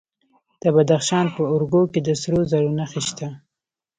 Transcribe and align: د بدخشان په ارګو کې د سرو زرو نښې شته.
د 0.61 0.63
بدخشان 0.75 1.25
په 1.35 1.41
ارګو 1.55 1.81
کې 1.91 1.99
د 2.03 2.09
سرو 2.21 2.41
زرو 2.51 2.69
نښې 2.77 3.01
شته. 3.07 3.27